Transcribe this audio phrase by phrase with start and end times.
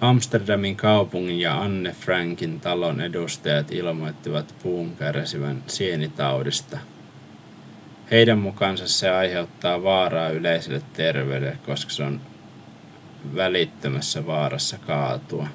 [0.00, 6.78] amsterdamin kaupungin ja anne frankin talon edustajat ilmoittivat puun kärsivän sienitaudista
[8.10, 12.20] heidän mukaansa se aiheuttaa vaaraa yleiselle terveydelle koska se on
[13.34, 15.48] välittömässä vaarassa kaatua